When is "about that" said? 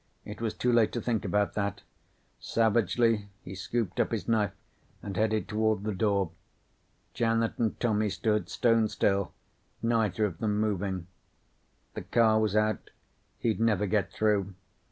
1.23-1.83